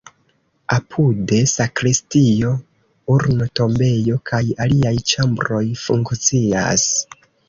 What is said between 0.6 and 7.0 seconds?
Apude sakristio, urno-tombejo kaj aliaj ĉambroj funkcias.